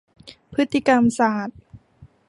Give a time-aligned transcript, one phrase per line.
[0.53, 1.59] พฤติกรรมศาสตร์